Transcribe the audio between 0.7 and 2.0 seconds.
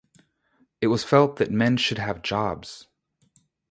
It was felt that men should